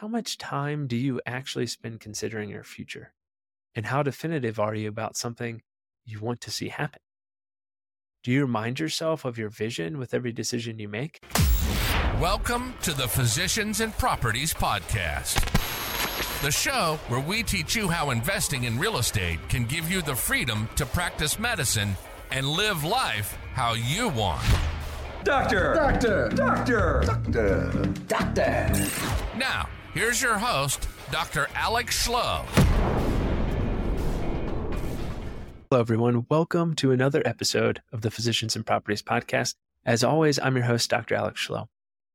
How 0.00 0.06
much 0.06 0.38
time 0.38 0.86
do 0.86 0.94
you 0.94 1.20
actually 1.26 1.66
spend 1.66 1.98
considering 1.98 2.50
your 2.50 2.62
future? 2.62 3.14
And 3.74 3.86
how 3.86 4.04
definitive 4.04 4.60
are 4.60 4.72
you 4.72 4.88
about 4.88 5.16
something 5.16 5.60
you 6.04 6.20
want 6.20 6.40
to 6.42 6.52
see 6.52 6.68
happen? 6.68 7.00
Do 8.22 8.30
you 8.30 8.42
remind 8.42 8.78
yourself 8.78 9.24
of 9.24 9.36
your 9.36 9.48
vision 9.48 9.98
with 9.98 10.14
every 10.14 10.30
decision 10.30 10.78
you 10.78 10.88
make? 10.88 11.18
Welcome 12.20 12.74
to 12.82 12.92
the 12.92 13.08
Physicians 13.08 13.80
and 13.80 13.92
Properties 13.98 14.54
Podcast, 14.54 15.42
the 16.42 16.52
show 16.52 17.00
where 17.08 17.18
we 17.18 17.42
teach 17.42 17.74
you 17.74 17.88
how 17.88 18.10
investing 18.10 18.62
in 18.62 18.78
real 18.78 18.98
estate 18.98 19.40
can 19.48 19.64
give 19.64 19.90
you 19.90 20.00
the 20.00 20.14
freedom 20.14 20.68
to 20.76 20.86
practice 20.86 21.40
medicine 21.40 21.96
and 22.30 22.46
live 22.46 22.84
life 22.84 23.36
how 23.52 23.72
you 23.74 24.10
want. 24.10 24.46
Doctor! 25.24 25.74
Doctor! 25.74 26.28
Doctor! 26.28 27.02
Doctor! 27.04 27.72
Doctor! 28.06 28.72
Now, 29.36 29.68
Here's 29.98 30.22
your 30.22 30.38
host, 30.38 30.86
Dr. 31.10 31.48
Alex 31.56 32.06
Schloe. 32.06 32.44
Hello, 35.68 35.80
everyone. 35.80 36.24
Welcome 36.28 36.76
to 36.76 36.92
another 36.92 37.20
episode 37.24 37.82
of 37.92 38.02
the 38.02 38.10
Physicians 38.12 38.54
and 38.54 38.64
Properties 38.64 39.02
Podcast. 39.02 39.56
As 39.84 40.04
always, 40.04 40.38
I'm 40.38 40.54
your 40.54 40.66
host, 40.66 40.88
Dr. 40.88 41.16
Alex 41.16 41.44
Schloe. 41.44 41.66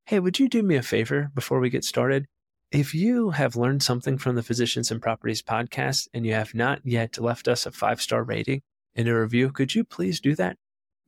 Hey, 0.06 0.22
would 0.22 0.40
you 0.40 0.48
do 0.48 0.64
me 0.64 0.78
a 0.78 0.82
favor 0.82 1.30
before 1.36 1.60
we 1.60 1.70
get 1.70 1.84
started? 1.84 2.26
If 2.72 2.96
you 2.96 3.32
have 3.32 3.58
learned 3.58 3.84
something 3.84 4.18
from 4.18 4.38
the 4.38 4.44
Physicians 4.44 4.90
and 4.90 5.02
Properties 5.02 5.42
Podcast 5.42 6.08
and 6.14 6.26
you 6.26 6.36
have 6.36 6.56
not 6.56 6.80
yet 6.86 7.20
left 7.20 7.50
us 7.50 7.66
a 7.66 7.72
five 7.74 8.02
star 8.02 8.24
rating 8.24 8.62
and 8.96 9.10
a 9.10 9.20
review, 9.20 9.52
could 9.52 9.76
you 9.76 9.84
please 9.84 10.22
do 10.22 10.36
that? 10.36 10.56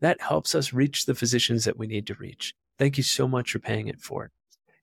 That 0.02 0.20
helps 0.20 0.54
us 0.54 0.74
reach 0.74 1.06
the 1.06 1.16
physicians 1.16 1.64
that 1.64 1.78
we 1.78 1.88
need 1.88 2.06
to 2.08 2.16
reach. 2.16 2.54
Thank 2.78 2.98
you 2.98 3.04
so 3.04 3.30
much 3.30 3.54
for 3.54 3.60
paying 3.60 3.88
it 3.88 4.02
forward. 4.02 4.32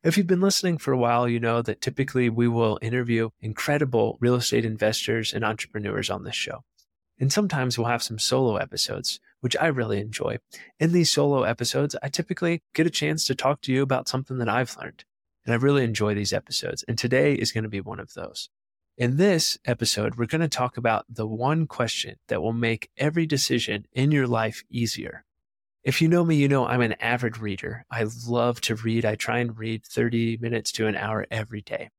If 0.04 0.16
you've 0.16 0.26
been 0.26 0.40
listening 0.40 0.78
for 0.78 0.92
a 0.92 0.98
while, 0.98 1.28
you 1.28 1.38
know 1.38 1.62
that 1.62 1.80
typically 1.80 2.28
we 2.28 2.48
will 2.48 2.76
interview 2.82 3.30
incredible 3.40 4.18
real 4.20 4.34
estate 4.34 4.64
investors 4.64 5.32
and 5.32 5.44
entrepreneurs 5.44 6.10
on 6.10 6.24
this 6.24 6.34
show. 6.34 6.64
And 7.20 7.32
sometimes 7.32 7.78
we'll 7.78 7.86
have 7.86 8.02
some 8.02 8.18
solo 8.18 8.56
episodes, 8.56 9.20
which 9.42 9.56
I 9.60 9.68
really 9.68 10.00
enjoy. 10.00 10.38
In 10.80 10.90
these 10.90 11.12
solo 11.12 11.44
episodes, 11.44 11.94
I 12.02 12.08
typically 12.08 12.64
get 12.74 12.84
a 12.84 12.90
chance 12.90 13.24
to 13.28 13.36
talk 13.36 13.60
to 13.62 13.72
you 13.72 13.80
about 13.80 14.08
something 14.08 14.38
that 14.38 14.48
I've 14.48 14.76
learned. 14.76 15.04
And 15.46 15.54
I 15.54 15.56
really 15.58 15.84
enjoy 15.84 16.14
these 16.14 16.32
episodes. 16.32 16.84
And 16.88 16.98
today 16.98 17.34
is 17.34 17.52
going 17.52 17.62
to 17.62 17.70
be 17.70 17.80
one 17.80 18.00
of 18.00 18.14
those. 18.14 18.50
In 18.98 19.18
this 19.18 19.56
episode, 19.64 20.16
we're 20.16 20.26
going 20.26 20.40
to 20.40 20.48
talk 20.48 20.76
about 20.76 21.06
the 21.08 21.28
one 21.28 21.68
question 21.68 22.16
that 22.26 22.42
will 22.42 22.52
make 22.52 22.90
every 22.96 23.24
decision 23.24 23.86
in 23.92 24.10
your 24.10 24.26
life 24.26 24.64
easier. 24.68 25.24
If 25.84 26.00
you 26.00 26.06
know 26.06 26.24
me, 26.24 26.36
you 26.36 26.46
know 26.46 26.64
I'm 26.64 26.80
an 26.80 26.94
avid 27.00 27.38
reader. 27.38 27.84
I 27.90 28.06
love 28.28 28.60
to 28.62 28.76
read. 28.76 29.04
I 29.04 29.16
try 29.16 29.38
and 29.38 29.58
read 29.58 29.84
30 29.84 30.36
minutes 30.36 30.70
to 30.72 30.86
an 30.86 30.94
hour 30.94 31.26
every 31.28 31.60
day. 31.60 31.90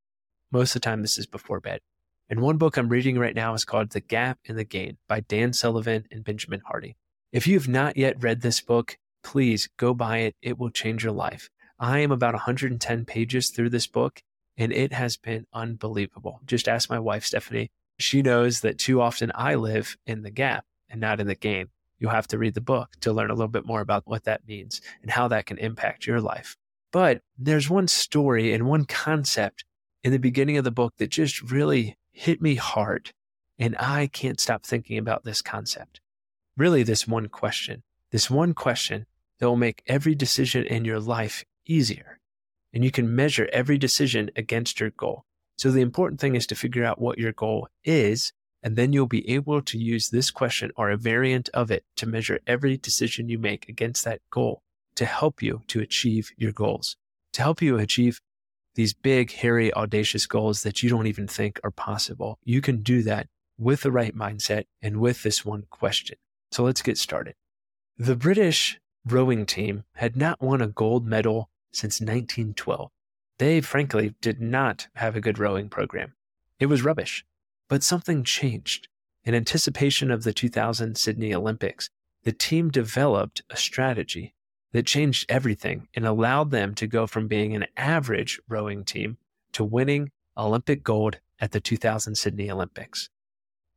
Most 0.50 0.70
of 0.70 0.80
the 0.80 0.86
time, 0.86 1.02
this 1.02 1.18
is 1.18 1.26
before 1.26 1.60
bed. 1.60 1.80
And 2.30 2.40
one 2.40 2.56
book 2.56 2.78
I'm 2.78 2.88
reading 2.88 3.18
right 3.18 3.34
now 3.34 3.52
is 3.52 3.66
called 3.66 3.90
The 3.90 4.00
Gap 4.00 4.38
and 4.48 4.56
the 4.56 4.64
Gain 4.64 4.96
by 5.06 5.20
Dan 5.20 5.52
Sullivan 5.52 6.06
and 6.10 6.24
Benjamin 6.24 6.62
Hardy. 6.64 6.96
If 7.30 7.46
you 7.46 7.58
have 7.58 7.68
not 7.68 7.98
yet 7.98 8.22
read 8.22 8.40
this 8.40 8.62
book, 8.62 8.96
please 9.22 9.68
go 9.76 9.92
buy 9.92 10.18
it. 10.18 10.36
It 10.40 10.58
will 10.58 10.70
change 10.70 11.04
your 11.04 11.12
life. 11.12 11.50
I 11.78 11.98
am 11.98 12.10
about 12.10 12.32
110 12.32 13.04
pages 13.04 13.50
through 13.50 13.68
this 13.68 13.86
book, 13.86 14.22
and 14.56 14.72
it 14.72 14.94
has 14.94 15.18
been 15.18 15.44
unbelievable. 15.52 16.40
Just 16.46 16.68
ask 16.68 16.88
my 16.88 16.98
wife, 16.98 17.26
Stephanie. 17.26 17.70
She 17.98 18.22
knows 18.22 18.62
that 18.62 18.78
too 18.78 19.02
often 19.02 19.30
I 19.34 19.56
live 19.56 19.98
in 20.06 20.22
the 20.22 20.30
gap 20.30 20.64
and 20.88 21.02
not 21.02 21.20
in 21.20 21.26
the 21.26 21.34
gain 21.34 21.68
you'll 22.04 22.10
have 22.10 22.28
to 22.28 22.36
read 22.36 22.52
the 22.52 22.60
book 22.60 22.90
to 23.00 23.14
learn 23.14 23.30
a 23.30 23.34
little 23.34 23.48
bit 23.48 23.64
more 23.64 23.80
about 23.80 24.02
what 24.04 24.24
that 24.24 24.46
means 24.46 24.82
and 25.00 25.10
how 25.10 25.26
that 25.26 25.46
can 25.46 25.56
impact 25.56 26.06
your 26.06 26.20
life. 26.20 26.54
But 26.92 27.22
there's 27.38 27.70
one 27.70 27.88
story 27.88 28.52
and 28.52 28.66
one 28.66 28.84
concept 28.84 29.64
in 30.02 30.12
the 30.12 30.18
beginning 30.18 30.58
of 30.58 30.64
the 30.64 30.70
book 30.70 30.92
that 30.98 31.08
just 31.08 31.40
really 31.40 31.96
hit 32.12 32.42
me 32.42 32.56
hard. 32.56 33.12
And 33.58 33.74
I 33.78 34.08
can't 34.08 34.38
stop 34.38 34.66
thinking 34.66 34.98
about 34.98 35.24
this 35.24 35.40
concept. 35.40 36.02
Really, 36.58 36.82
this 36.82 37.08
one 37.08 37.28
question, 37.28 37.84
this 38.12 38.28
one 38.28 38.52
question 38.52 39.06
that 39.38 39.48
will 39.48 39.56
make 39.56 39.82
every 39.86 40.14
decision 40.14 40.66
in 40.66 40.84
your 40.84 41.00
life 41.00 41.42
easier. 41.64 42.20
And 42.74 42.84
you 42.84 42.90
can 42.90 43.16
measure 43.16 43.48
every 43.50 43.78
decision 43.78 44.30
against 44.36 44.78
your 44.78 44.90
goal. 44.90 45.24
So 45.56 45.70
the 45.70 45.80
important 45.80 46.20
thing 46.20 46.34
is 46.34 46.46
to 46.48 46.54
figure 46.54 46.84
out 46.84 47.00
what 47.00 47.16
your 47.18 47.32
goal 47.32 47.68
is 47.82 48.34
and 48.64 48.76
then 48.76 48.94
you'll 48.94 49.06
be 49.06 49.28
able 49.28 49.60
to 49.60 49.78
use 49.78 50.08
this 50.08 50.30
question 50.30 50.70
or 50.74 50.90
a 50.90 50.96
variant 50.96 51.50
of 51.52 51.70
it 51.70 51.84
to 51.96 52.06
measure 52.06 52.40
every 52.46 52.78
decision 52.78 53.28
you 53.28 53.38
make 53.38 53.68
against 53.68 54.04
that 54.06 54.22
goal 54.30 54.62
to 54.96 55.04
help 55.04 55.42
you 55.42 55.60
to 55.66 55.80
achieve 55.80 56.30
your 56.38 56.52
goals, 56.52 56.96
to 57.34 57.42
help 57.42 57.60
you 57.60 57.76
achieve 57.76 58.22
these 58.74 58.94
big, 58.94 59.32
hairy, 59.32 59.72
audacious 59.74 60.26
goals 60.26 60.62
that 60.62 60.82
you 60.82 60.88
don't 60.88 61.06
even 61.06 61.28
think 61.28 61.60
are 61.62 61.70
possible. 61.70 62.38
You 62.42 62.62
can 62.62 62.82
do 62.82 63.02
that 63.02 63.28
with 63.58 63.82
the 63.82 63.92
right 63.92 64.16
mindset 64.16 64.64
and 64.80 64.96
with 64.96 65.22
this 65.22 65.44
one 65.44 65.64
question. 65.68 66.16
So 66.50 66.64
let's 66.64 66.82
get 66.82 66.96
started. 66.96 67.34
The 67.98 68.16
British 68.16 68.80
rowing 69.04 69.44
team 69.44 69.84
had 69.96 70.16
not 70.16 70.40
won 70.40 70.62
a 70.62 70.68
gold 70.68 71.06
medal 71.06 71.50
since 71.70 72.00
1912. 72.00 72.90
They 73.38 73.60
frankly 73.60 74.14
did 74.22 74.40
not 74.40 74.88
have 74.94 75.16
a 75.16 75.20
good 75.20 75.38
rowing 75.38 75.68
program. 75.68 76.14
It 76.58 76.66
was 76.66 76.82
rubbish. 76.82 77.24
But 77.68 77.82
something 77.82 78.24
changed. 78.24 78.88
In 79.24 79.34
anticipation 79.34 80.10
of 80.10 80.22
the 80.22 80.32
2000 80.32 80.96
Sydney 80.98 81.34
Olympics, 81.34 81.88
the 82.24 82.32
team 82.32 82.70
developed 82.70 83.42
a 83.50 83.56
strategy 83.56 84.34
that 84.72 84.86
changed 84.86 85.30
everything 85.30 85.88
and 85.94 86.06
allowed 86.06 86.50
them 86.50 86.74
to 86.74 86.86
go 86.86 87.06
from 87.06 87.28
being 87.28 87.54
an 87.54 87.66
average 87.76 88.40
rowing 88.48 88.84
team 88.84 89.16
to 89.52 89.64
winning 89.64 90.10
Olympic 90.36 90.82
gold 90.82 91.20
at 91.40 91.52
the 91.52 91.60
2000 91.60 92.16
Sydney 92.16 92.50
Olympics. 92.50 93.08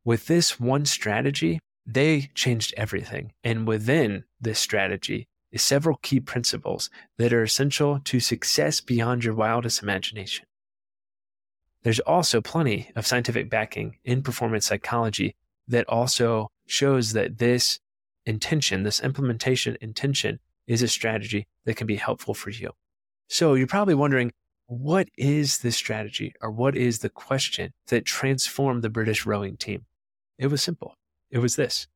With 0.04 0.26
this 0.26 0.58
one 0.58 0.84
strategy, 0.86 1.60
they 1.86 2.30
changed 2.34 2.74
everything. 2.76 3.32
And 3.44 3.66
within 3.66 4.24
this 4.40 4.58
strategy 4.58 5.28
is 5.52 5.62
several 5.62 5.96
key 6.02 6.20
principles 6.20 6.90
that 7.16 7.32
are 7.32 7.42
essential 7.42 8.00
to 8.04 8.20
success 8.20 8.80
beyond 8.80 9.24
your 9.24 9.34
wildest 9.34 9.82
imagination. 9.82 10.46
There's 11.82 12.00
also 12.00 12.40
plenty 12.40 12.90
of 12.96 13.06
scientific 13.06 13.48
backing 13.48 13.96
in 14.04 14.22
performance 14.22 14.66
psychology 14.66 15.36
that 15.68 15.88
also 15.88 16.50
shows 16.66 17.12
that 17.12 17.38
this 17.38 17.78
intention, 18.26 18.82
this 18.82 19.00
implementation 19.00 19.76
intention, 19.80 20.40
is 20.66 20.82
a 20.82 20.88
strategy 20.88 21.46
that 21.64 21.76
can 21.76 21.86
be 21.86 21.96
helpful 21.96 22.34
for 22.34 22.50
you. 22.50 22.72
So 23.28 23.54
you're 23.54 23.66
probably 23.66 23.94
wondering, 23.94 24.32
what 24.66 25.08
is 25.16 25.58
this 25.58 25.76
strategy 25.76 26.34
or 26.42 26.50
what 26.50 26.76
is 26.76 26.98
the 26.98 27.08
question 27.08 27.72
that 27.86 28.04
transformed 28.04 28.82
the 28.82 28.90
British 28.90 29.24
rowing 29.24 29.56
team? 29.56 29.86
It 30.38 30.48
was 30.48 30.62
simple. 30.62 30.94
It 31.30 31.38
was 31.38 31.56
this 31.56 31.86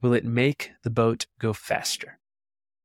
Will 0.00 0.14
it 0.14 0.24
make 0.24 0.72
the 0.82 0.90
boat 0.90 1.26
go 1.38 1.52
faster? 1.52 2.18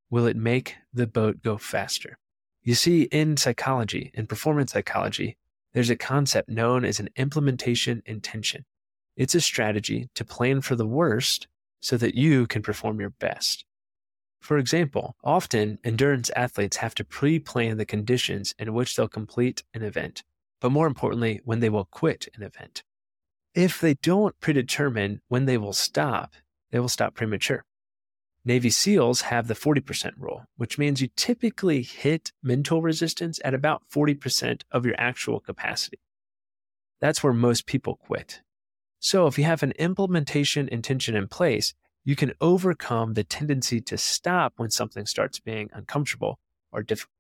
Will 0.10 0.26
it 0.26 0.38
make 0.38 0.76
the 0.94 1.08
boat 1.08 1.42
go 1.44 1.58
faster? 1.58 2.18
You 2.64 2.76
see, 2.76 3.04
in 3.04 3.38
psychology, 3.38 4.12
in 4.14 4.28
performance 4.28 4.74
psychology, 4.74 5.38
there's 5.78 5.92
a 5.92 5.96
concept 5.96 6.50
known 6.50 6.84
as 6.84 7.00
an 7.00 7.08
implementation 7.18 8.02
intention. 8.08 8.66
It's 9.16 9.36
a 9.36 9.42
strategy 9.42 10.10
to 10.16 10.26
plan 10.26 10.62
for 10.62 10.76
the 10.76 10.88
worst 10.88 11.48
so 11.82 11.98
that 11.98 12.16
you 12.16 12.48
can 12.48 12.64
perform 12.64 13.00
your 13.00 13.12
best. 13.12 13.64
For 14.42 14.58
example, 14.58 15.16
often 15.24 15.78
endurance 15.84 16.32
athletes 16.36 16.78
have 16.78 16.96
to 16.96 17.04
pre 17.04 17.38
plan 17.38 17.78
the 17.78 17.86
conditions 17.86 18.56
in 18.58 18.74
which 18.74 18.96
they'll 18.96 19.08
complete 19.08 19.62
an 19.76 19.84
event, 19.84 20.24
but 20.60 20.72
more 20.72 20.88
importantly, 20.88 21.42
when 21.46 21.60
they 21.60 21.70
will 21.70 21.86
quit 21.86 22.28
an 22.34 22.42
event. 22.42 22.82
If 23.54 23.80
they 23.80 23.94
don't 23.94 24.34
predetermine 24.40 25.22
when 25.28 25.46
they 25.46 25.60
will 25.60 25.74
stop, 25.74 26.34
they 26.72 26.80
will 26.80 26.90
stop 26.90 27.14
premature. 27.14 27.67
Navy 28.48 28.70
SEALs 28.70 29.24
have 29.24 29.50
the 29.50 29.54
40% 29.54 30.14
rule, 30.18 30.46
which 30.56 30.78
means 30.78 31.02
you 31.02 31.10
typically 31.18 31.82
hit 31.82 32.32
mental 32.42 32.82
resistance 32.82 33.42
at 33.44 33.54
about 33.54 33.84
40% 33.94 34.62
of 34.72 34.86
your 34.86 34.96
actual 34.98 35.42
capacity. 35.42 36.00
That's 37.02 37.22
where 37.22 37.34
most 37.34 37.66
people 37.66 37.98
quit. 37.98 38.40
So 39.00 39.28
if 39.28 39.38
you 39.38 39.44
have 39.44 39.64
an 39.64 39.74
implementation 39.74 40.70
intention 40.70 41.14
in 41.14 41.28
place, 41.28 41.74
you 42.06 42.16
can 42.16 42.32
overcome 42.40 43.16
the 43.16 43.26
tendency 43.26 43.82
to 43.82 43.98
stop 43.98 44.54
when 44.56 44.70
something 44.70 45.06
starts 45.06 45.42
being 45.42 45.70
uncomfortable 45.74 46.40
or 46.72 46.84
difficult. 46.84 47.12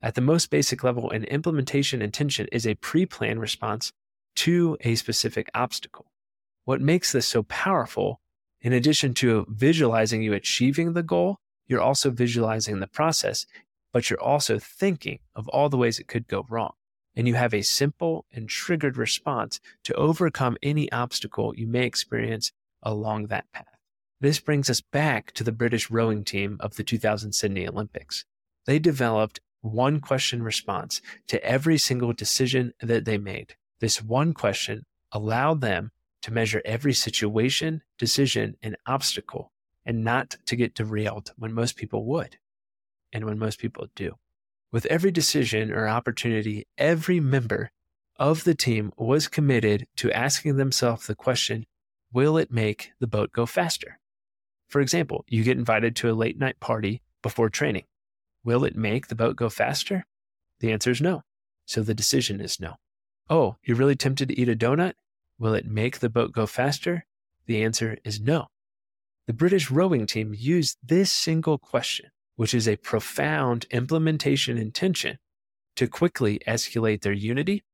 At 0.00 0.14
the 0.14 0.20
most 0.20 0.50
basic 0.50 0.84
level, 0.84 1.10
an 1.10 1.24
implementation 1.24 2.00
intention 2.00 2.46
is 2.52 2.64
a 2.64 2.76
pre 2.76 3.06
planned 3.06 3.40
response 3.40 3.92
to 4.36 4.76
a 4.82 4.94
specific 4.94 5.50
obstacle. 5.52 6.06
What 6.64 6.80
makes 6.80 7.10
this 7.10 7.26
so 7.26 7.42
powerful 7.42 8.20
in 8.66 8.72
addition 8.72 9.14
to 9.14 9.46
visualizing 9.48 10.22
you 10.22 10.32
achieving 10.32 10.92
the 10.92 11.02
goal, 11.04 11.38
you're 11.68 11.80
also 11.80 12.10
visualizing 12.10 12.80
the 12.80 12.88
process, 12.88 13.46
but 13.92 14.10
you're 14.10 14.20
also 14.20 14.58
thinking 14.58 15.20
of 15.36 15.46
all 15.50 15.68
the 15.68 15.76
ways 15.76 16.00
it 16.00 16.08
could 16.08 16.26
go 16.26 16.44
wrong. 16.50 16.72
And 17.14 17.28
you 17.28 17.34
have 17.34 17.54
a 17.54 17.62
simple 17.62 18.26
and 18.32 18.48
triggered 18.48 18.96
response 18.96 19.60
to 19.84 19.94
overcome 19.94 20.56
any 20.64 20.90
obstacle 20.90 21.54
you 21.54 21.68
may 21.68 21.86
experience 21.86 22.50
along 22.82 23.28
that 23.28 23.52
path. 23.52 23.78
This 24.20 24.40
brings 24.40 24.68
us 24.68 24.80
back 24.80 25.30
to 25.34 25.44
the 25.44 25.52
British 25.52 25.88
rowing 25.88 26.24
team 26.24 26.56
of 26.58 26.74
the 26.74 26.82
2000 26.82 27.34
Sydney 27.34 27.68
Olympics. 27.68 28.24
They 28.66 28.80
developed 28.80 29.38
one 29.60 30.00
question 30.00 30.42
response 30.42 31.00
to 31.28 31.40
every 31.44 31.78
single 31.78 32.12
decision 32.12 32.74
that 32.80 33.04
they 33.04 33.16
made. 33.16 33.54
This 33.78 34.02
one 34.02 34.34
question 34.34 34.86
allowed 35.12 35.60
them 35.60 35.92
to 36.26 36.32
measure 36.32 36.60
every 36.64 36.92
situation, 36.92 37.84
decision, 37.98 38.56
and 38.60 38.76
obstacle 38.84 39.52
and 39.84 40.02
not 40.02 40.34
to 40.44 40.56
get 40.56 40.74
derailed 40.74 41.32
when 41.36 41.52
most 41.52 41.76
people 41.76 42.04
would 42.04 42.36
and 43.12 43.24
when 43.24 43.38
most 43.38 43.60
people 43.60 43.86
do. 43.94 44.16
With 44.72 44.86
every 44.86 45.12
decision 45.12 45.70
or 45.70 45.86
opportunity, 45.86 46.66
every 46.76 47.20
member 47.20 47.70
of 48.16 48.42
the 48.42 48.56
team 48.56 48.92
was 48.96 49.28
committed 49.28 49.86
to 49.98 50.10
asking 50.10 50.56
themselves 50.56 51.06
the 51.06 51.14
question 51.14 51.64
Will 52.12 52.36
it 52.38 52.50
make 52.50 52.90
the 52.98 53.06
boat 53.06 53.30
go 53.30 53.46
faster? 53.46 54.00
For 54.66 54.80
example, 54.80 55.24
you 55.28 55.44
get 55.44 55.58
invited 55.58 55.94
to 55.96 56.10
a 56.10 56.12
late 56.12 56.40
night 56.40 56.58
party 56.58 57.02
before 57.22 57.50
training. 57.50 57.84
Will 58.42 58.64
it 58.64 58.74
make 58.74 59.06
the 59.06 59.14
boat 59.14 59.36
go 59.36 59.48
faster? 59.48 60.06
The 60.58 60.72
answer 60.72 60.90
is 60.90 61.00
no. 61.00 61.22
So 61.66 61.82
the 61.82 61.94
decision 61.94 62.40
is 62.40 62.58
no. 62.58 62.74
Oh, 63.30 63.58
you're 63.62 63.76
really 63.76 63.94
tempted 63.94 64.26
to 64.30 64.40
eat 64.40 64.48
a 64.48 64.56
donut? 64.56 64.94
Will 65.38 65.54
it 65.54 65.66
make 65.66 65.98
the 65.98 66.08
boat 66.08 66.32
go 66.32 66.46
faster? 66.46 67.04
The 67.46 67.62
answer 67.62 67.98
is 68.04 68.20
no. 68.20 68.46
The 69.26 69.32
British 69.32 69.70
rowing 69.70 70.06
team 70.06 70.34
used 70.36 70.78
this 70.82 71.10
single 71.10 71.58
question, 71.58 72.10
which 72.36 72.54
is 72.54 72.68
a 72.68 72.76
profound 72.76 73.66
implementation 73.70 74.56
intention, 74.56 75.18
to 75.76 75.86
quickly 75.86 76.40
escalate 76.46 77.02
their 77.02 77.12
unity, 77.12 77.64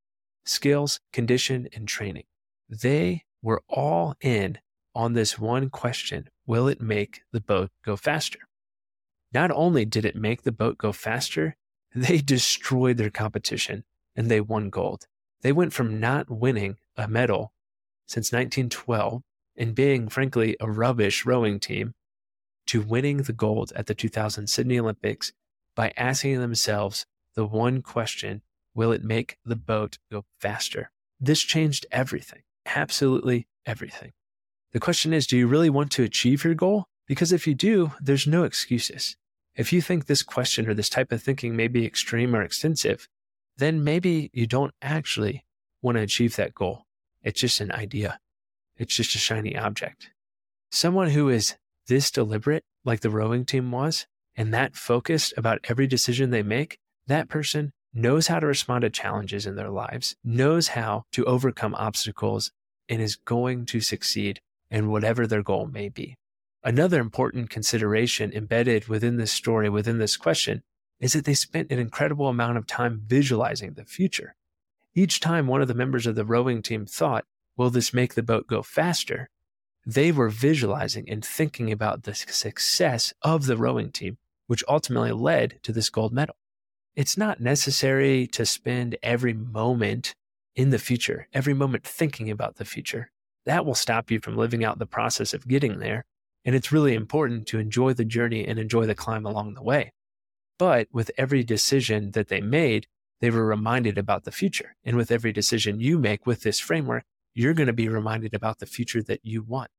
skills, 0.44 1.00
condition, 1.12 1.68
and 1.74 1.86
training. 1.86 2.24
They 2.68 3.24
were 3.42 3.62
all 3.68 4.16
in 4.20 4.58
on 4.94 5.12
this 5.12 5.38
one 5.38 5.70
question 5.70 6.28
Will 6.46 6.66
it 6.66 6.80
make 6.80 7.22
the 7.32 7.40
boat 7.40 7.70
go 7.84 7.96
faster? 7.96 8.40
Not 9.32 9.50
only 9.50 9.84
did 9.84 10.04
it 10.04 10.16
make 10.16 10.42
the 10.42 10.52
boat 10.52 10.76
go 10.78 10.92
faster, 10.92 11.56
they 11.94 12.18
destroyed 12.18 12.96
their 12.96 13.10
competition 13.10 13.84
and 14.16 14.30
they 14.30 14.40
won 14.40 14.70
gold. 14.70 15.06
They 15.42 15.52
went 15.52 15.72
from 15.72 16.00
not 16.00 16.30
winning 16.30 16.76
a 16.96 17.08
medal 17.08 17.52
since 18.06 18.32
1912 18.32 19.22
and 19.56 19.74
being, 19.74 20.08
frankly, 20.08 20.56
a 20.60 20.70
rubbish 20.70 21.24
rowing 21.24 21.60
team 21.60 21.94
to 22.66 22.80
winning 22.80 23.18
the 23.18 23.32
gold 23.32 23.72
at 23.74 23.86
the 23.86 23.94
2000 23.94 24.46
Sydney 24.46 24.78
Olympics 24.78 25.32
by 25.74 25.92
asking 25.96 26.40
themselves 26.40 27.06
the 27.34 27.46
one 27.46 27.82
question 27.82 28.42
Will 28.74 28.92
it 28.92 29.04
make 29.04 29.36
the 29.44 29.56
boat 29.56 29.98
go 30.10 30.24
faster? 30.40 30.90
This 31.20 31.40
changed 31.40 31.84
everything, 31.92 32.42
absolutely 32.64 33.46
everything. 33.66 34.12
The 34.72 34.80
question 34.80 35.12
is 35.12 35.26
Do 35.26 35.36
you 35.36 35.46
really 35.46 35.70
want 35.70 35.90
to 35.92 36.02
achieve 36.02 36.44
your 36.44 36.54
goal? 36.54 36.86
Because 37.06 37.32
if 37.32 37.46
you 37.46 37.54
do, 37.54 37.92
there's 38.00 38.26
no 38.26 38.44
excuses. 38.44 39.16
If 39.54 39.72
you 39.72 39.82
think 39.82 40.06
this 40.06 40.22
question 40.22 40.66
or 40.68 40.74
this 40.74 40.88
type 40.88 41.12
of 41.12 41.22
thinking 41.22 41.54
may 41.54 41.68
be 41.68 41.84
extreme 41.84 42.34
or 42.34 42.42
extensive, 42.42 43.06
then 43.58 43.84
maybe 43.84 44.30
you 44.32 44.46
don't 44.46 44.72
actually 44.80 45.44
want 45.82 45.96
to 45.96 46.02
achieve 46.02 46.36
that 46.36 46.54
goal. 46.54 46.86
It's 47.22 47.40
just 47.40 47.60
an 47.60 47.72
idea. 47.72 48.18
It's 48.76 48.96
just 48.96 49.14
a 49.14 49.18
shiny 49.18 49.56
object. 49.56 50.10
Someone 50.70 51.10
who 51.10 51.28
is 51.28 51.56
this 51.86 52.10
deliberate, 52.10 52.64
like 52.84 53.00
the 53.00 53.10
rowing 53.10 53.44
team 53.44 53.70
was, 53.70 54.06
and 54.34 54.54
that 54.54 54.76
focused 54.76 55.34
about 55.36 55.60
every 55.64 55.86
decision 55.86 56.30
they 56.30 56.42
make, 56.42 56.78
that 57.06 57.28
person 57.28 57.72
knows 57.92 58.28
how 58.28 58.40
to 58.40 58.46
respond 58.46 58.82
to 58.82 58.90
challenges 58.90 59.46
in 59.46 59.56
their 59.56 59.68
lives, 59.68 60.16
knows 60.24 60.68
how 60.68 61.04
to 61.12 61.24
overcome 61.26 61.74
obstacles, 61.74 62.50
and 62.88 63.02
is 63.02 63.16
going 63.16 63.66
to 63.66 63.80
succeed 63.80 64.40
in 64.70 64.90
whatever 64.90 65.26
their 65.26 65.42
goal 65.42 65.66
may 65.66 65.88
be. 65.88 66.16
Another 66.64 67.00
important 67.00 67.50
consideration 67.50 68.32
embedded 68.32 68.88
within 68.88 69.16
this 69.16 69.32
story, 69.32 69.68
within 69.68 69.98
this 69.98 70.16
question, 70.16 70.62
is 71.00 71.12
that 71.12 71.24
they 71.24 71.34
spent 71.34 71.70
an 71.70 71.78
incredible 71.78 72.28
amount 72.28 72.56
of 72.56 72.66
time 72.66 73.02
visualizing 73.04 73.74
the 73.74 73.84
future. 73.84 74.34
Each 74.94 75.20
time 75.20 75.46
one 75.46 75.62
of 75.62 75.68
the 75.68 75.74
members 75.74 76.06
of 76.06 76.14
the 76.14 76.24
rowing 76.24 76.62
team 76.62 76.86
thought, 76.86 77.24
Will 77.56 77.70
this 77.70 77.92
make 77.92 78.14
the 78.14 78.22
boat 78.22 78.46
go 78.46 78.62
faster? 78.62 79.28
They 79.84 80.12
were 80.12 80.28
visualizing 80.28 81.08
and 81.08 81.24
thinking 81.24 81.70
about 81.70 82.04
the 82.04 82.14
success 82.14 83.12
of 83.22 83.46
the 83.46 83.56
rowing 83.56 83.90
team, 83.90 84.16
which 84.46 84.64
ultimately 84.68 85.12
led 85.12 85.58
to 85.62 85.72
this 85.72 85.90
gold 85.90 86.12
medal. 86.12 86.36
It's 86.94 87.16
not 87.16 87.40
necessary 87.40 88.26
to 88.28 88.46
spend 88.46 88.96
every 89.02 89.32
moment 89.32 90.14
in 90.54 90.70
the 90.70 90.78
future, 90.78 91.28
every 91.32 91.54
moment 91.54 91.84
thinking 91.84 92.30
about 92.30 92.56
the 92.56 92.64
future. 92.64 93.10
That 93.44 93.66
will 93.66 93.74
stop 93.74 94.10
you 94.10 94.20
from 94.20 94.36
living 94.36 94.64
out 94.64 94.78
the 94.78 94.86
process 94.86 95.34
of 95.34 95.48
getting 95.48 95.78
there. 95.78 96.04
And 96.44 96.54
it's 96.54 96.72
really 96.72 96.94
important 96.94 97.46
to 97.48 97.58
enjoy 97.58 97.94
the 97.94 98.04
journey 98.04 98.46
and 98.46 98.58
enjoy 98.58 98.86
the 98.86 98.94
climb 98.94 99.26
along 99.26 99.54
the 99.54 99.62
way. 99.62 99.92
But 100.58 100.88
with 100.92 101.10
every 101.16 101.44
decision 101.44 102.12
that 102.12 102.28
they 102.28 102.40
made, 102.40 102.86
they 103.22 103.30
were 103.30 103.46
reminded 103.46 103.98
about 103.98 104.24
the 104.24 104.32
future. 104.32 104.74
And 104.84 104.96
with 104.96 105.12
every 105.12 105.32
decision 105.32 105.78
you 105.78 105.96
make 105.96 106.26
with 106.26 106.42
this 106.42 106.58
framework, 106.58 107.04
you're 107.34 107.54
going 107.54 107.68
to 107.68 107.72
be 107.72 107.88
reminded 107.88 108.34
about 108.34 108.58
the 108.58 108.66
future 108.66 109.00
that 109.04 109.20
you 109.22 109.44
want. 109.44 109.70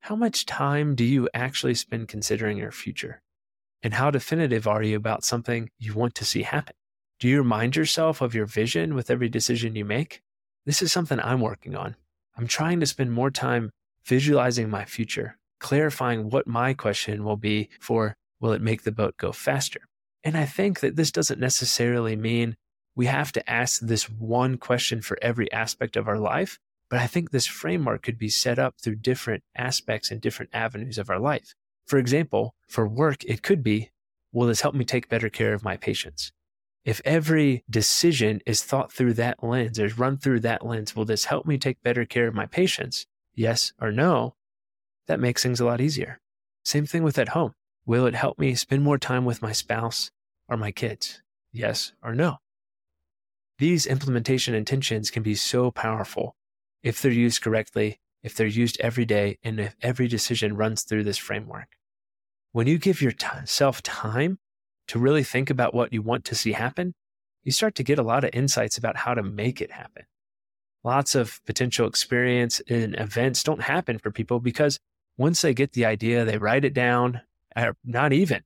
How 0.00 0.14
much 0.14 0.44
time 0.44 0.94
do 0.94 1.02
you 1.02 1.26
actually 1.32 1.76
spend 1.76 2.08
considering 2.08 2.58
your 2.58 2.70
future? 2.70 3.22
And 3.82 3.94
how 3.94 4.10
definitive 4.10 4.68
are 4.68 4.82
you 4.82 4.98
about 4.98 5.24
something 5.24 5.70
you 5.78 5.94
want 5.94 6.14
to 6.16 6.26
see 6.26 6.42
happen? 6.42 6.74
Do 7.18 7.26
you 7.26 7.38
remind 7.38 7.74
yourself 7.74 8.20
of 8.20 8.34
your 8.34 8.44
vision 8.44 8.94
with 8.94 9.10
every 9.10 9.30
decision 9.30 9.76
you 9.76 9.86
make? 9.86 10.20
This 10.66 10.82
is 10.82 10.92
something 10.92 11.18
I'm 11.20 11.40
working 11.40 11.74
on. 11.74 11.96
I'm 12.36 12.46
trying 12.46 12.80
to 12.80 12.86
spend 12.86 13.12
more 13.12 13.30
time 13.30 13.70
visualizing 14.04 14.68
my 14.68 14.84
future, 14.84 15.38
clarifying 15.58 16.28
what 16.28 16.46
my 16.46 16.74
question 16.74 17.24
will 17.24 17.38
be 17.38 17.70
for 17.80 18.14
will 18.40 18.52
it 18.52 18.60
make 18.60 18.82
the 18.82 18.92
boat 18.92 19.16
go 19.16 19.32
faster? 19.32 19.80
And 20.22 20.36
I 20.36 20.44
think 20.44 20.80
that 20.80 20.96
this 20.96 21.10
doesn't 21.10 21.40
necessarily 21.40 22.14
mean 22.14 22.56
we 22.96 23.06
have 23.06 23.32
to 23.32 23.50
ask 23.50 23.80
this 23.80 24.08
one 24.08 24.56
question 24.56 25.02
for 25.02 25.18
every 25.20 25.50
aspect 25.52 25.96
of 25.96 26.08
our 26.08 26.18
life. 26.18 26.58
But 26.90 27.00
I 27.00 27.06
think 27.06 27.30
this 27.30 27.46
framework 27.46 28.02
could 28.02 28.18
be 28.18 28.28
set 28.28 28.58
up 28.58 28.74
through 28.80 28.96
different 28.96 29.42
aspects 29.56 30.10
and 30.10 30.20
different 30.20 30.50
avenues 30.54 30.98
of 30.98 31.10
our 31.10 31.18
life. 31.18 31.54
For 31.86 31.98
example, 31.98 32.54
for 32.68 32.86
work, 32.86 33.24
it 33.24 33.42
could 33.42 33.62
be, 33.62 33.90
will 34.32 34.46
this 34.46 34.60
help 34.60 34.74
me 34.74 34.84
take 34.84 35.08
better 35.08 35.28
care 35.28 35.54
of 35.54 35.64
my 35.64 35.76
patients? 35.76 36.32
If 36.84 37.00
every 37.04 37.64
decision 37.68 38.40
is 38.46 38.62
thought 38.62 38.92
through 38.92 39.14
that 39.14 39.42
lens 39.42 39.80
or 39.80 39.88
run 39.88 40.18
through 40.18 40.40
that 40.40 40.64
lens, 40.64 40.94
will 40.94 41.06
this 41.06 41.24
help 41.24 41.46
me 41.46 41.56
take 41.56 41.82
better 41.82 42.04
care 42.04 42.28
of 42.28 42.34
my 42.34 42.46
patients? 42.46 43.06
Yes 43.34 43.72
or 43.80 43.90
no? 43.90 44.34
That 45.06 45.20
makes 45.20 45.42
things 45.42 45.60
a 45.60 45.64
lot 45.64 45.80
easier. 45.80 46.20
Same 46.64 46.86
thing 46.86 47.02
with 47.02 47.18
at 47.18 47.30
home. 47.30 47.54
Will 47.86 48.06
it 48.06 48.14
help 48.14 48.38
me 48.38 48.54
spend 48.54 48.82
more 48.82 48.98
time 48.98 49.24
with 49.24 49.42
my 49.42 49.52
spouse 49.52 50.10
or 50.48 50.56
my 50.56 50.70
kids? 50.70 51.22
Yes 51.52 51.92
or 52.02 52.14
no? 52.14 52.38
These 53.58 53.86
implementation 53.86 54.54
intentions 54.54 55.10
can 55.10 55.22
be 55.22 55.34
so 55.34 55.70
powerful 55.70 56.34
if 56.82 57.00
they're 57.00 57.12
used 57.12 57.40
correctly, 57.42 58.00
if 58.22 58.34
they're 58.34 58.46
used 58.46 58.80
every 58.80 59.04
day, 59.04 59.38
and 59.44 59.60
if 59.60 59.76
every 59.80 60.08
decision 60.08 60.56
runs 60.56 60.82
through 60.82 61.04
this 61.04 61.18
framework. 61.18 61.68
When 62.52 62.66
you 62.66 62.78
give 62.78 63.00
yourself 63.00 63.82
time 63.82 64.38
to 64.88 64.98
really 64.98 65.24
think 65.24 65.50
about 65.50 65.74
what 65.74 65.92
you 65.92 66.02
want 66.02 66.24
to 66.26 66.34
see 66.34 66.52
happen, 66.52 66.94
you 67.42 67.52
start 67.52 67.74
to 67.76 67.84
get 67.84 67.98
a 67.98 68.02
lot 68.02 68.24
of 68.24 68.30
insights 68.32 68.76
about 68.76 68.96
how 68.96 69.14
to 69.14 69.22
make 69.22 69.60
it 69.60 69.70
happen. 69.70 70.04
Lots 70.82 71.14
of 71.14 71.40
potential 71.46 71.86
experience 71.86 72.60
and 72.68 72.94
events 72.98 73.42
don't 73.42 73.62
happen 73.62 73.98
for 73.98 74.10
people 74.10 74.40
because 74.40 74.78
once 75.16 75.42
they 75.42 75.54
get 75.54 75.72
the 75.72 75.84
idea, 75.84 76.24
they 76.24 76.38
write 76.38 76.64
it 76.64 76.74
down, 76.74 77.22
or 77.56 77.76
not 77.84 78.12
even. 78.12 78.42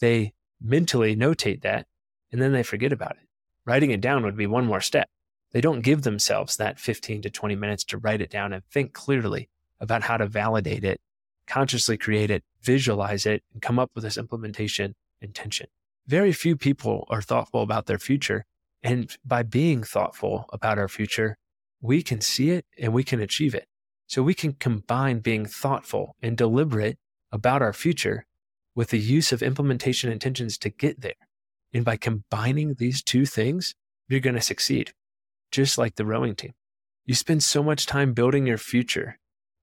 They 0.00 0.32
mentally 0.60 1.14
notate 1.14 1.62
that 1.62 1.86
and 2.32 2.42
then 2.42 2.52
they 2.52 2.62
forget 2.62 2.92
about 2.92 3.12
it. 3.12 3.29
Writing 3.66 3.90
it 3.90 4.00
down 4.00 4.24
would 4.24 4.36
be 4.36 4.46
one 4.46 4.66
more 4.66 4.80
step. 4.80 5.08
They 5.52 5.60
don't 5.60 5.80
give 5.80 6.02
themselves 6.02 6.56
that 6.56 6.78
15 6.78 7.22
to 7.22 7.30
20 7.30 7.56
minutes 7.56 7.84
to 7.84 7.98
write 7.98 8.20
it 8.20 8.30
down 8.30 8.52
and 8.52 8.64
think 8.64 8.92
clearly 8.92 9.48
about 9.80 10.02
how 10.02 10.16
to 10.16 10.26
validate 10.26 10.84
it, 10.84 11.00
consciously 11.46 11.96
create 11.96 12.30
it, 12.30 12.44
visualize 12.62 13.26
it, 13.26 13.42
and 13.52 13.60
come 13.60 13.78
up 13.78 13.90
with 13.94 14.04
this 14.04 14.16
implementation 14.16 14.94
intention. 15.20 15.66
Very 16.06 16.32
few 16.32 16.56
people 16.56 17.06
are 17.10 17.22
thoughtful 17.22 17.62
about 17.62 17.86
their 17.86 17.98
future. 17.98 18.44
And 18.82 19.14
by 19.24 19.42
being 19.42 19.82
thoughtful 19.82 20.46
about 20.52 20.78
our 20.78 20.88
future, 20.88 21.36
we 21.80 22.02
can 22.02 22.20
see 22.20 22.50
it 22.50 22.64
and 22.78 22.92
we 22.92 23.04
can 23.04 23.20
achieve 23.20 23.54
it. 23.54 23.66
So 24.06 24.22
we 24.22 24.34
can 24.34 24.54
combine 24.54 25.20
being 25.20 25.46
thoughtful 25.46 26.16
and 26.22 26.36
deliberate 26.36 26.98
about 27.30 27.62
our 27.62 27.72
future 27.72 28.26
with 28.74 28.90
the 28.90 28.98
use 28.98 29.32
of 29.32 29.42
implementation 29.42 30.10
intentions 30.10 30.58
to 30.58 30.70
get 30.70 31.00
there. 31.00 31.12
And 31.72 31.84
by 31.84 31.96
combining 31.96 32.74
these 32.74 33.02
two 33.02 33.26
things, 33.26 33.74
you're 34.08 34.20
going 34.20 34.34
to 34.34 34.40
succeed 34.40 34.92
just 35.50 35.78
like 35.78 35.96
the 35.96 36.06
rowing 36.06 36.34
team. 36.34 36.52
You 37.06 37.14
spend 37.14 37.42
so 37.42 37.62
much 37.62 37.86
time 37.86 38.12
building 38.12 38.46
your 38.46 38.58
future 38.58 39.18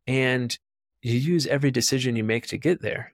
and 0.06 0.58
you 1.02 1.18
use 1.18 1.48
every 1.48 1.72
decision 1.72 2.16
you 2.16 2.24
make 2.24 2.48
to 2.48 2.58
get 2.58 2.82
there. 2.82 3.14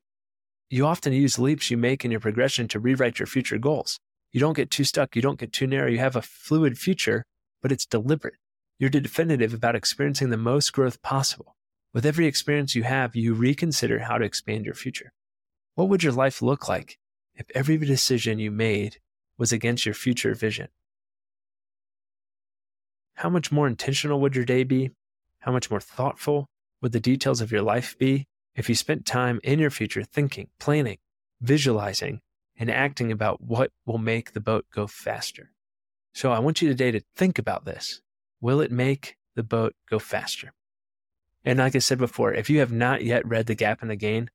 You 0.69 0.85
often 0.85 1.13
use 1.13 1.37
leaps 1.37 1.69
you 1.69 1.77
make 1.77 2.03
in 2.03 2.11
your 2.11 2.19
progression 2.19 2.67
to 2.69 2.79
rewrite 2.79 3.19
your 3.19 3.27
future 3.27 3.57
goals. 3.57 3.99
You 4.31 4.39
don't 4.39 4.55
get 4.55 4.71
too 4.71 4.83
stuck. 4.83 5.15
You 5.15 5.21
don't 5.21 5.39
get 5.39 5.53
too 5.53 5.67
narrow. 5.67 5.89
You 5.89 5.99
have 5.99 6.15
a 6.15 6.21
fluid 6.21 6.77
future, 6.77 7.25
but 7.61 7.71
it's 7.71 7.85
deliberate. 7.85 8.35
You're 8.79 8.89
definitive 8.89 9.53
about 9.53 9.75
experiencing 9.75 10.29
the 10.29 10.37
most 10.37 10.73
growth 10.73 11.01
possible. 11.03 11.55
With 11.93 12.05
every 12.05 12.25
experience 12.25 12.73
you 12.73 12.83
have, 12.83 13.15
you 13.15 13.35
reconsider 13.35 13.99
how 13.99 14.17
to 14.17 14.25
expand 14.25 14.65
your 14.65 14.73
future. 14.73 15.13
What 15.75 15.89
would 15.89 16.01
your 16.01 16.13
life 16.13 16.41
look 16.41 16.67
like 16.67 16.97
if 17.35 17.45
every 17.55 17.77
decision 17.77 18.39
you 18.39 18.51
made 18.51 18.97
was 19.37 19.51
against 19.51 19.85
your 19.85 19.95
future 19.95 20.33
vision? 20.33 20.67
How 23.15 23.29
much 23.29 23.51
more 23.51 23.67
intentional 23.67 24.19
would 24.21 24.35
your 24.35 24.45
day 24.45 24.63
be? 24.63 24.91
How 25.39 25.51
much 25.51 25.69
more 25.69 25.79
thoughtful 25.79 26.47
would 26.81 26.91
the 26.91 26.99
details 26.99 27.41
of 27.41 27.51
your 27.51 27.61
life 27.61 27.97
be 27.97 28.27
if 28.55 28.69
you 28.69 28.75
spent 28.75 29.05
time 29.05 29.39
in 29.43 29.59
your 29.59 29.69
future 29.69 30.03
thinking, 30.03 30.49
planning, 30.59 30.97
visualizing, 31.41 32.21
and 32.57 32.69
acting 32.69 33.11
about 33.11 33.41
what 33.41 33.71
will 33.85 33.97
make 33.97 34.33
the 34.33 34.39
boat 34.39 34.65
go 34.73 34.87
faster? 34.87 35.51
So 36.13 36.31
I 36.31 36.39
want 36.39 36.61
you 36.61 36.69
today 36.69 36.91
to 36.91 37.01
think 37.15 37.39
about 37.39 37.65
this. 37.65 38.01
Will 38.41 38.61
it 38.61 38.71
make 38.71 39.17
the 39.35 39.43
boat 39.43 39.75
go 39.89 39.99
faster? 39.99 40.53
And 41.45 41.59
like 41.59 41.75
I 41.75 41.79
said 41.79 41.97
before, 41.97 42.33
if 42.33 42.49
you 42.49 42.59
have 42.59 42.71
not 42.71 43.03
yet 43.03 43.27
read 43.27 43.47
The 43.47 43.55
Gap 43.55 43.81
and 43.81 43.91
the 43.91 43.95
Gain, 43.95 44.29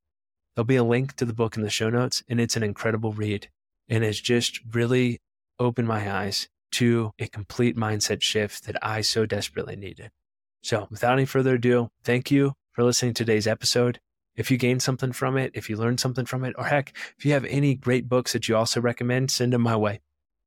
there'll 0.59 0.67
be 0.67 0.75
a 0.75 0.83
link 0.83 1.15
to 1.15 1.25
the 1.25 1.33
book 1.33 1.57
in 1.57 1.63
the 1.63 1.71
show 1.71 1.89
notes, 1.89 2.25
and 2.29 2.41
it's 2.41 2.57
an 2.57 2.65
incredible 2.65 3.13
read. 3.13 3.49
And 3.89 4.03
it's 4.03 4.19
just 4.19 4.59
really 4.73 5.21
opened 5.61 5.87
my 5.87 6.13
eyes 6.13 6.49
to 6.73 7.13
a 7.21 7.29
complete 7.29 7.77
mindset 7.77 8.23
shift 8.23 8.65
that 8.65 8.77
I 8.85 9.03
so 9.03 9.25
desperately 9.25 9.77
needed. 9.77 10.11
So, 10.65 10.89
without 10.91 11.13
any 11.13 11.27
further 11.27 11.55
ado, 11.55 11.91
thank 12.03 12.33
you 12.33 12.55
for 12.73 12.83
listening 12.83 13.15
to 13.15 13.25
today's 13.25 13.47
episode. 13.47 14.01
If 14.35 14.51
you 14.51 14.57
gained 14.57 14.83
something 14.83 15.13
from 15.13 15.37
it, 15.37 15.53
if 15.55 15.71
you 15.71 15.77
learned 15.77 16.01
something 16.01 16.27
from 16.27 16.45
it, 16.45 16.57
or 16.59 16.65
heck, 16.65 16.93
if 17.17 17.25
you 17.25 17.35
have 17.35 17.45
any 17.45 17.77
great 17.77 18.09
books 18.09 18.33
that 18.33 18.49
you 18.49 18.57
also 18.57 18.81
recommend, 18.81 19.31
send 19.31 19.53
them 19.53 19.63
my 19.63 19.77
way. 19.77 20.01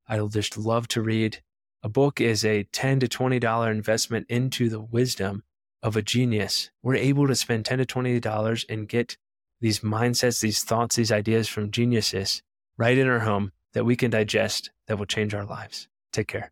I'll 0.09 0.27
just 0.27 0.57
love 0.57 0.89
to 0.89 1.01
read. 1.01 1.41
A 1.83 1.89
book 1.89 2.19
is 2.19 2.43
a 2.43 2.63
10 2.63 2.99
to 2.99 3.07
$20 3.07 3.71
investment 3.71 4.25
into 4.27 4.67
the 4.67 4.81
wisdom 4.81 5.43
of 5.81 5.95
a 5.95 6.01
genius. 6.01 6.69
We're 6.83 6.95
able 6.95 7.27
to 7.27 7.35
spend 7.35 7.63
10 7.63 7.77
to 7.77 7.85
$20 7.85 8.65
and 8.67 8.89
get 8.89 9.15
these 9.61 9.79
mindsets, 9.79 10.41
these 10.41 10.63
thoughts, 10.63 10.97
these 10.97 11.11
ideas 11.11 11.47
from 11.47 11.71
geniuses 11.71 12.41
right 12.77 12.97
in 12.97 13.07
our 13.07 13.19
home 13.19 13.51
that 13.73 13.85
we 13.85 13.95
can 13.95 14.11
digest 14.11 14.71
that 14.87 14.97
will 14.97 15.05
change 15.05 15.33
our 15.33 15.45
lives. 15.45 15.87
Take 16.11 16.27
care. 16.27 16.51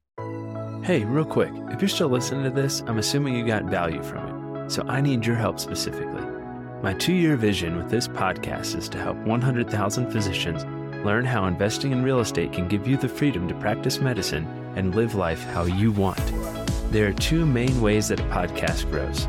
Hey, 0.83 1.03
real 1.03 1.25
quick, 1.25 1.51
if 1.71 1.81
you're 1.81 1.89
still 1.89 2.07
listening 2.07 2.43
to 2.45 2.49
this, 2.49 2.81
I'm 2.87 2.99
assuming 2.99 3.35
you 3.35 3.45
got 3.45 3.65
value 3.65 4.01
from 4.01 4.65
it. 4.65 4.71
So 4.71 4.83
I 4.87 5.01
need 5.01 5.25
your 5.25 5.35
help 5.35 5.59
specifically. 5.59 6.23
My 6.81 6.93
two 6.93 7.13
year 7.13 7.35
vision 7.35 7.75
with 7.75 7.89
this 7.89 8.07
podcast 8.07 8.77
is 8.77 8.87
to 8.89 8.97
help 8.97 9.17
100,000 9.17 10.11
physicians 10.11 10.63
learn 11.05 11.25
how 11.25 11.45
investing 11.45 11.91
in 11.91 12.03
real 12.03 12.19
estate 12.19 12.53
can 12.53 12.67
give 12.67 12.87
you 12.87 12.95
the 12.95 13.09
freedom 13.09 13.47
to 13.47 13.55
practice 13.55 13.99
medicine 13.99 14.45
and 14.75 14.95
live 14.95 15.15
life 15.15 15.43
how 15.45 15.63
you 15.63 15.91
want. 15.91 16.21
There 16.91 17.07
are 17.07 17.13
two 17.13 17.45
main 17.45 17.81
ways 17.81 18.07
that 18.07 18.19
a 18.19 18.23
podcast 18.23 18.89
grows 18.89 19.27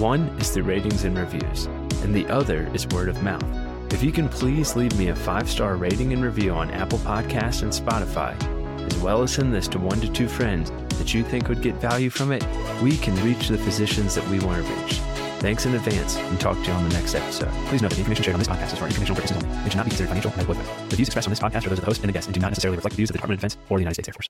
one 0.00 0.28
is 0.40 0.50
through 0.50 0.64
ratings 0.64 1.04
and 1.04 1.18
reviews, 1.18 1.66
and 2.02 2.14
the 2.14 2.26
other 2.26 2.68
is 2.74 2.86
word 2.88 3.08
of 3.08 3.22
mouth. 3.22 3.44
If 3.92 4.02
you 4.02 4.12
can 4.12 4.28
please 4.28 4.74
leave 4.74 4.96
me 4.98 5.08
a 5.08 5.14
five 5.14 5.48
star 5.48 5.76
rating 5.76 6.12
and 6.12 6.24
review 6.24 6.52
on 6.52 6.70
Apple 6.70 6.98
Podcasts 7.00 7.62
and 7.62 7.70
Spotify, 7.70 8.34
as 8.86 8.96
well 8.98 9.22
as 9.22 9.32
send 9.32 9.52
this 9.52 9.68
to 9.68 9.78
one 9.78 10.00
to 10.00 10.10
two 10.10 10.28
friends 10.28 10.70
that 10.98 11.14
you 11.14 11.22
think 11.22 11.48
would 11.48 11.62
get 11.62 11.74
value 11.76 12.10
from 12.10 12.32
it, 12.32 12.44
we 12.82 12.96
can 12.96 13.14
reach 13.24 13.48
the 13.48 13.58
physicians 13.58 14.14
that 14.14 14.26
we 14.28 14.38
want 14.40 14.64
to 14.64 14.72
reach. 14.74 15.00
Thanks 15.40 15.66
in 15.66 15.74
advance 15.74 16.16
and 16.16 16.40
talk 16.40 16.56
to 16.56 16.64
you 16.64 16.72
on 16.72 16.88
the 16.88 16.94
next 16.94 17.14
episode. 17.14 17.50
Please 17.66 17.82
note 17.82 17.88
that 17.88 17.96
the 17.96 18.00
information 18.00 18.24
shared 18.24 18.34
on 18.34 18.38
this 18.38 18.48
podcast 18.48 18.72
is 18.72 18.78
for 18.78 18.86
informational 18.86 19.16
purposes 19.16 19.36
only 19.36 19.48
and 19.58 19.70
should 19.72 19.76
not 19.76 19.84
be 19.84 19.90
considered 19.90 20.08
financial 20.08 20.30
or 20.30 20.36
medical 20.36 20.54
advice. 20.54 20.90
The 20.90 20.96
views 20.96 21.08
expressed 21.08 21.26
on 21.26 21.32
this 21.32 21.40
podcast 21.40 21.66
are 21.66 21.70
those 21.70 21.78
of 21.78 21.84
the 21.84 21.90
host 21.90 22.00
and 22.00 22.08
the 22.08 22.12
guest 22.12 22.28
and 22.28 22.34
do 22.34 22.40
not 22.40 22.50
necessarily 22.50 22.76
reflect 22.76 22.92
the 22.92 22.98
views 22.98 23.10
of 23.10 23.14
the 23.14 23.18
Department 23.18 23.42
of 23.42 23.50
Defense 23.50 23.66
or 23.68 23.78
the 23.78 23.82
United 23.82 23.94
States 23.94 24.08
Air 24.08 24.14
Force. 24.14 24.28